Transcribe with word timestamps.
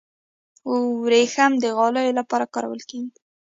وریښم 1.03 1.51
د 1.63 1.65
غالیو 1.77 2.17
لپاره 2.19 2.49
کارول 2.53 2.81
کیږي. 2.89 3.09